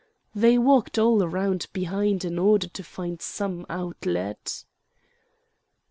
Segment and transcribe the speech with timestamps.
[0.33, 4.65] They walked all round behind in order to find some outlet.